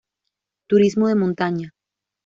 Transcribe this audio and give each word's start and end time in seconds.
Turismo 0.67 1.09
de 1.09 1.13
montaña. 1.13 1.75